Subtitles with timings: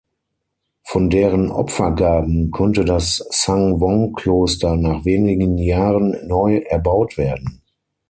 [0.81, 7.61] Von deren Opfergaben konnte das Sang-Won Kloster nach wenigen Jahren neu erbaut werden.